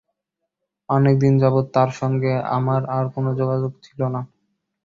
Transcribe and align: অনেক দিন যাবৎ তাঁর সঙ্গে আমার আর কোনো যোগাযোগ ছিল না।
অনেক 0.89 1.15
দিন 1.19 1.33
যাবৎ 1.37 1.65
তাঁর 1.75 1.89
সঙ্গে 1.99 2.31
আমার 2.57 2.81
আর 2.97 3.05
কোনো 3.15 3.29
যোগাযোগ 3.39 3.71
ছিল 3.85 3.99
না। 4.15 4.21